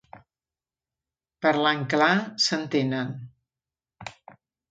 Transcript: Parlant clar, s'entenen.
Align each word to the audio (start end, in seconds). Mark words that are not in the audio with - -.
Parlant 1.47 1.83
clar, 1.93 2.09
s'entenen. 2.47 3.13